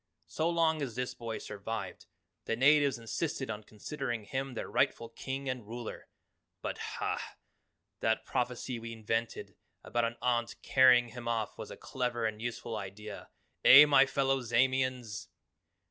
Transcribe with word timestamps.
So 0.25 0.49
long 0.49 0.81
as 0.81 0.95
this 0.95 1.13
boy 1.13 1.37
survived, 1.37 2.07
the 2.45 2.55
natives 2.55 2.97
insisted 2.97 3.51
on 3.51 3.63
considering 3.63 4.23
him 4.23 4.55
their 4.55 4.67
rightful 4.67 5.09
King 5.09 5.47
and 5.47 5.63
Ruler. 5.67 6.07
But, 6.63 6.79
hah! 6.95 7.21
that 7.99 8.25
prophecy 8.25 8.79
we 8.79 8.93
invented 8.93 9.55
about 9.83 10.05
an 10.05 10.17
aunt 10.19 10.55
carrying 10.63 11.09
him 11.09 11.27
off 11.27 11.55
was 11.55 11.69
a 11.69 11.77
clever 11.77 12.25
and 12.25 12.41
useful 12.41 12.75
idea 12.77 13.29
eh, 13.63 13.85
my 13.85 14.07
fellow 14.07 14.41
Zamians? 14.41 15.27